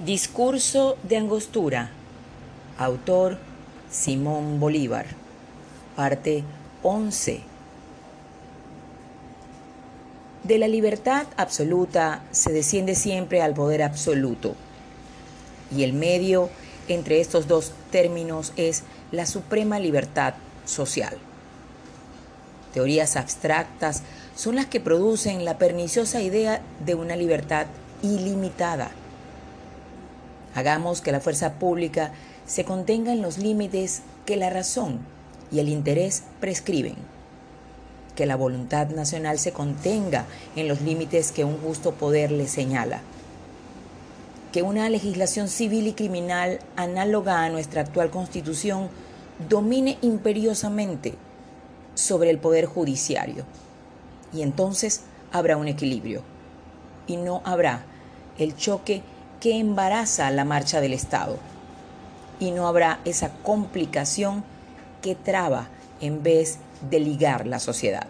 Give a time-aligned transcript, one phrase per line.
[0.00, 1.90] Discurso de Angostura.
[2.76, 3.38] Autor
[3.88, 5.06] Simón Bolívar.
[5.94, 6.42] Parte
[6.82, 7.42] 11.
[10.42, 14.56] De la libertad absoluta se desciende siempre al poder absoluto.
[15.70, 16.48] Y el medio
[16.88, 18.82] entre estos dos términos es
[19.12, 20.34] la suprema libertad
[20.64, 21.16] social.
[22.74, 24.02] Teorías abstractas
[24.34, 27.66] son las que producen la perniciosa idea de una libertad
[28.02, 28.90] ilimitada
[30.54, 32.12] Hagamos que la fuerza pública
[32.46, 35.00] se contenga en los límites que la razón
[35.50, 36.96] y el interés prescriben.
[38.16, 43.00] Que la voluntad nacional se contenga en los límites que un justo poder le señala.
[44.52, 48.88] Que una legislación civil y criminal análoga a nuestra actual constitución
[49.48, 51.14] domine imperiosamente
[51.94, 53.44] sobre el poder judiciario.
[54.34, 56.22] Y entonces habrá un equilibrio.
[57.06, 57.84] Y no habrá
[58.38, 59.02] el choque
[59.42, 61.36] que embaraza la marcha del Estado.
[62.38, 64.44] Y no habrá esa complicación
[65.02, 65.66] que traba
[66.00, 66.58] en vez
[66.88, 68.06] de ligar la sociedad.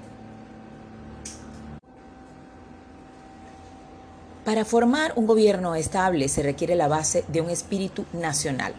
[4.45, 8.75] Para formar un gobierno estable se requiere la base de un espíritu nacional,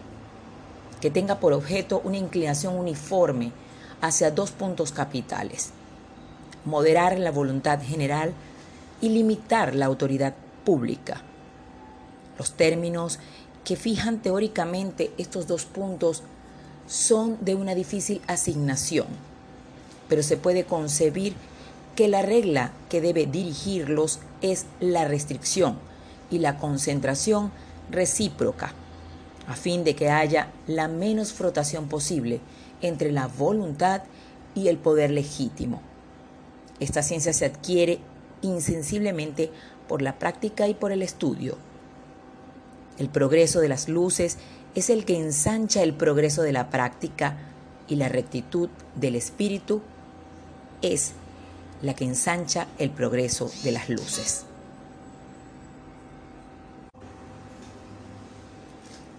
[1.01, 3.51] que tenga por objeto una inclinación uniforme
[3.99, 5.71] hacia dos puntos capitales,
[6.65, 8.31] moderar la voluntad general
[9.01, 11.23] y limitar la autoridad pública.
[12.37, 13.19] Los términos
[13.63, 16.23] que fijan teóricamente estos dos puntos
[16.87, 19.07] son de una difícil asignación,
[20.09, 21.33] pero se puede concebir
[21.95, 25.77] que la regla que debe dirigirlos es la restricción
[26.29, 27.51] y la concentración
[27.89, 28.73] recíproca,
[29.47, 32.41] a fin de que haya la menos frotación posible
[32.81, 34.03] entre la voluntad
[34.55, 35.81] y el poder legítimo.
[36.79, 37.99] Esta ciencia se adquiere
[38.41, 39.51] insensiblemente
[39.87, 41.57] por la práctica y por el estudio.
[42.99, 44.37] El progreso de las luces
[44.75, 47.37] es el que ensancha el progreso de la práctica
[47.87, 49.81] y la rectitud del espíritu
[50.81, 51.13] es
[51.81, 54.45] la que ensancha el progreso de las luces.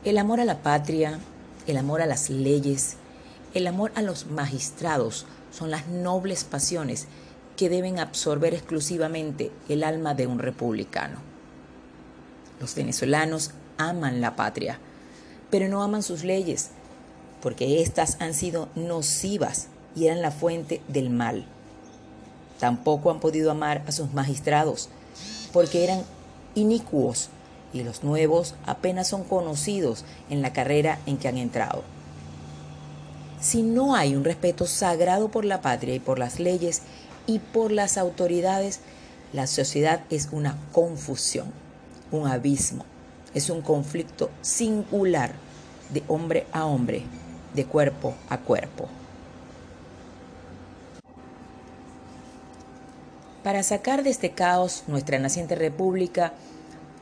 [0.05, 1.19] El amor a la patria,
[1.67, 2.97] el amor a las leyes,
[3.55, 7.07] el amor a los magistrados son las nobles pasiones
[7.57, 11.19] que deben absorber exclusivamente el alma de un republicano.
[12.61, 14.79] Los venezolanos aman la patria,
[15.51, 16.71] pero no aman sus leyes,
[17.43, 21.45] porque éstas han sido nocivas y eran la fuente del mal.
[22.59, 24.89] Tampoco han podido amar a sus magistrados,
[25.53, 26.03] porque eran
[26.55, 27.29] inicuos
[27.73, 31.83] y los nuevos apenas son conocidos en la carrera en que han entrado.
[33.41, 36.83] Si no hay un respeto sagrado por la patria y por las leyes
[37.27, 38.81] y por las autoridades,
[39.33, 41.53] la sociedad es una confusión,
[42.11, 42.87] un abismo,
[43.35, 45.35] es un conflicto singular
[45.93, 47.03] de hombre a hombre,
[47.55, 48.89] de cuerpo a cuerpo.
[53.43, 56.33] Para sacar de este caos nuestra naciente república,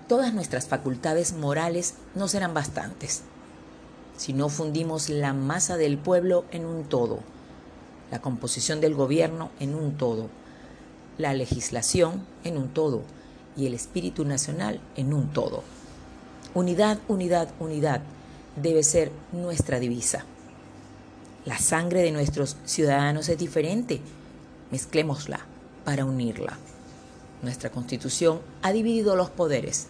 [0.08, 3.22] todas nuestras facultades morales no serán bastantes.
[4.16, 7.20] Si no fundimos la masa del pueblo en un todo,
[8.10, 10.28] la composición del gobierno en un todo,
[11.16, 13.02] la legislación en un todo
[13.56, 15.62] y el espíritu nacional en un todo.
[16.54, 18.02] Unidad, unidad, unidad
[18.56, 20.26] debe ser nuestra divisa.
[21.46, 24.02] La sangre de nuestros ciudadanos es diferente.
[24.70, 25.40] Mezclémosla
[25.86, 26.58] para unirla.
[27.40, 29.86] Nuestra constitución ha dividido los poderes.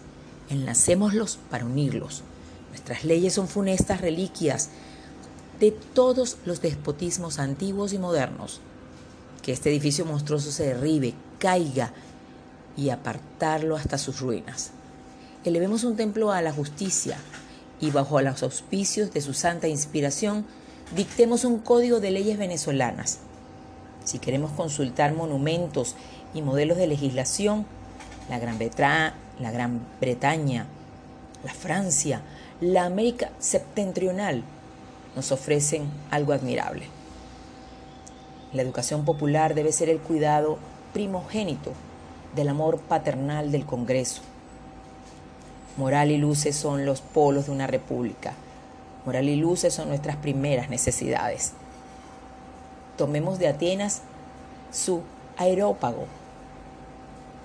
[0.49, 2.23] Enlacémoslos para unirlos.
[2.69, 4.69] Nuestras leyes son funestas reliquias
[5.59, 8.61] de todos los despotismos antiguos y modernos.
[9.41, 11.91] Que este edificio monstruoso se derribe, caiga
[12.77, 14.71] y apartarlo hasta sus ruinas
[15.49, 17.17] elevemos un templo a la justicia
[17.79, 20.45] y bajo los auspicios de su santa inspiración
[20.95, 23.19] dictemos un código de leyes venezolanas.
[24.05, 25.95] Si queremos consultar monumentos
[26.33, 27.65] y modelos de legislación,
[28.29, 28.57] la Gran,
[29.39, 30.65] la Gran Bretaña,
[31.43, 32.21] la Francia,
[32.61, 34.43] la América septentrional
[35.15, 36.85] nos ofrecen algo admirable.
[38.53, 40.57] La educación popular debe ser el cuidado
[40.93, 41.73] primogénito
[42.35, 44.21] del amor paternal del Congreso
[45.75, 48.33] Moral y luces son los polos de una república.
[49.05, 51.53] Moral y luces son nuestras primeras necesidades.
[52.97, 54.01] Tomemos de Atenas
[54.71, 55.01] su
[55.37, 56.05] aerópago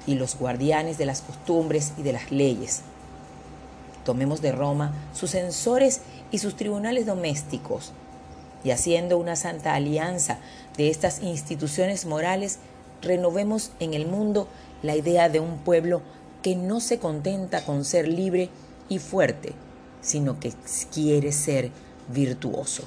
[0.06, 2.82] y los guardianes de las costumbres y de las leyes.
[4.04, 7.92] Tomemos de Roma sus censores y sus tribunales domésticos,
[8.64, 10.38] y haciendo una santa alianza
[10.76, 12.58] de estas instituciones morales,
[13.02, 14.48] renovemos en el mundo
[14.82, 16.02] la idea de un pueblo
[16.42, 18.50] que no se contenta con ser libre
[18.88, 19.54] y fuerte,
[20.00, 20.52] sino que
[20.92, 21.70] quiere ser
[22.08, 22.84] virtuoso.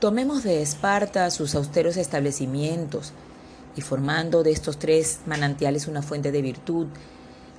[0.00, 3.12] Tomemos de Esparta sus austeros establecimientos
[3.76, 6.88] y formando de estos tres manantiales una fuente de virtud,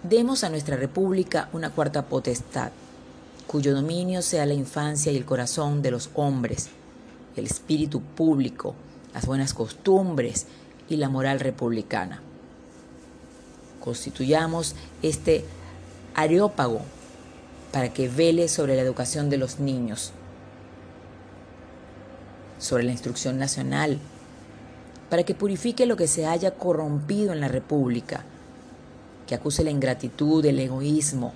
[0.04, 2.72] demos a nuestra república una cuarta potestad,
[3.48, 6.70] cuyo dominio sea la infancia y el corazón de los hombres,
[7.36, 8.76] el espíritu público,
[9.14, 10.46] las buenas costumbres
[10.94, 12.22] y la moral republicana.
[13.82, 15.44] Constituyamos este
[16.16, 16.82] areópago
[17.72, 20.14] para que vele sobre la educación de los niños
[22.64, 24.00] sobre la instrucción nacional,
[25.10, 28.24] para que purifique lo que se haya corrompido en la República,
[29.28, 31.34] que acuse la ingratitud, el egoísmo,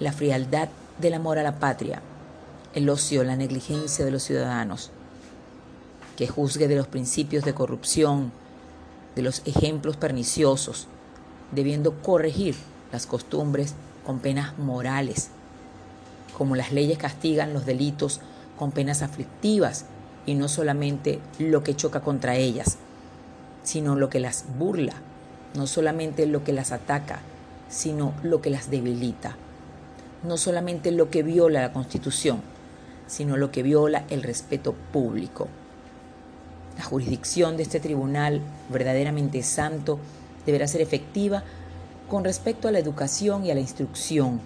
[0.00, 0.68] la frialdad
[1.00, 2.02] del amor a la patria,
[2.74, 4.90] el ocio, la negligencia de los ciudadanos,
[6.16, 8.32] que juzgue de los principios de corrupción,
[9.18, 10.86] de los ejemplos perniciosos,
[11.50, 12.54] debiendo corregir
[12.92, 13.74] las costumbres
[14.06, 15.30] con penas morales,
[16.36, 18.20] como las leyes castigan los delitos
[18.56, 19.86] con penas aflictivas
[20.24, 22.78] y no solamente lo que choca contra ellas,
[23.64, 24.94] sino lo que las burla,
[25.56, 27.18] no solamente lo que las ataca,
[27.68, 29.36] sino lo que las debilita,
[30.22, 32.40] no solamente lo que viola la Constitución,
[33.08, 35.48] sino lo que viola el respeto público.
[36.78, 38.40] La jurisdicción de este tribunal,
[38.70, 39.98] verdaderamente santo,
[40.46, 41.42] deberá ser efectiva
[42.08, 44.40] con respecto a la educación y a la instrucción,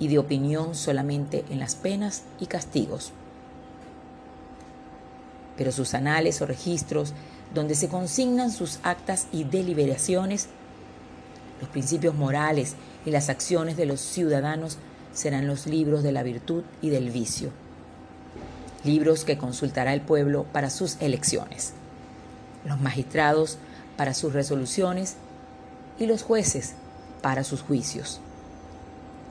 [0.00, 3.12] y de opinión solamente en las penas y castigos.
[5.56, 7.12] Pero sus anales o registros,
[7.54, 10.48] donde se consignan sus actas y deliberaciones,
[11.60, 14.78] los principios morales y las acciones de los ciudadanos
[15.12, 17.50] serán los libros de la virtud y del vicio,
[18.84, 21.72] libros que consultará el pueblo para sus elecciones,
[22.64, 23.58] los magistrados
[23.96, 25.16] para sus resoluciones
[25.98, 26.74] y los jueces
[27.20, 28.20] para sus juicios.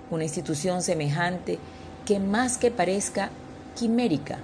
[0.09, 1.59] Una institución semejante
[2.05, 3.29] que más que parezca
[3.75, 4.39] quimérica,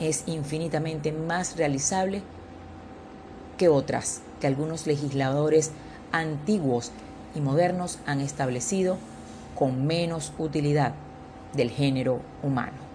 [0.00, 2.22] es infinitamente más realizable
[3.56, 5.72] que otras que algunos legisladores
[6.12, 6.92] antiguos
[7.34, 8.98] y modernos han establecido
[9.54, 10.94] con menos utilidad
[11.54, 12.87] del género humano.